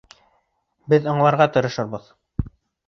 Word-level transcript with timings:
Беҙ 0.95 1.11
аңларға 1.13 1.49
тырышырбыҙ. 1.59 2.13